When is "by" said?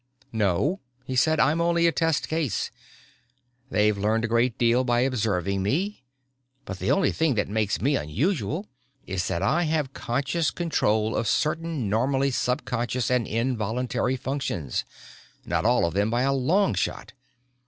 4.83-5.01, 16.09-16.23